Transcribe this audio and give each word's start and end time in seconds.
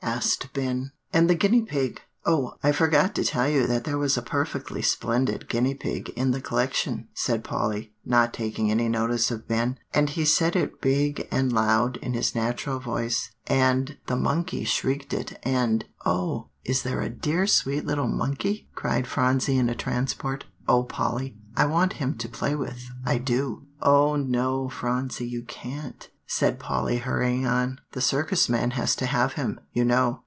asked 0.03 0.51
Ben. 0.53 0.91
"And 1.13 1.29
the 1.29 1.35
guinea 1.35 1.61
pig 1.61 2.01
oh, 2.25 2.55
I 2.63 2.71
forgot 2.73 3.15
to 3.15 3.23
tell 3.23 3.47
you 3.47 3.65
there 3.67 3.97
was 3.97 4.17
a 4.17 4.21
perfectly 4.23 4.81
splendid 4.81 5.47
guinea 5.47 5.75
pig 5.75 6.09
in 6.15 6.31
the 6.31 6.41
collection," 6.41 7.07
said 7.13 7.43
Polly, 7.43 7.93
not 8.03 8.33
taking 8.33 8.69
any 8.69 8.89
notice 8.89 9.31
of 9.31 9.47
Ben; 9.47 9.77
"and 9.93 10.09
he 10.09 10.25
said 10.25 10.55
it 10.55 10.81
big 10.81 11.27
and 11.31 11.53
loud 11.53 11.97
in 11.97 12.13
his 12.13 12.35
natural 12.35 12.79
voice, 12.79 13.29
and 13.47 13.95
the 14.07 14.15
monkey 14.17 14.63
shrieked 14.65 15.13
it, 15.13 15.39
and" 15.43 15.85
"Oh! 16.05 16.49
is 16.65 16.81
there 16.81 17.01
a 17.01 17.09
dear 17.09 17.47
sweet 17.47 17.85
little 17.85 18.07
monkey?" 18.09 18.67
cried 18.75 19.07
Phronsie 19.07 19.57
in 19.57 19.69
a 19.69 19.75
transport. 19.75 20.45
"O 20.67 20.83
Polly! 20.83 21.37
I 21.55 21.65
want 21.67 21.93
him 21.93 22.17
to 22.17 22.27
play 22.29 22.55
with, 22.55 22.89
I 23.05 23.17
do." 23.19 23.67
"Oh, 23.81 24.15
no, 24.15 24.67
Phronsie, 24.67 25.29
you 25.29 25.43
can't," 25.43 26.09
said 26.27 26.57
Polly 26.57 26.99
hurrying 26.99 27.45
on; 27.45 27.77
"the 27.91 27.99
Circus 27.99 28.47
man 28.47 28.71
has 28.71 28.95
to 28.95 29.05
have 29.05 29.33
him, 29.33 29.59
you 29.73 29.83
know. 29.83 30.19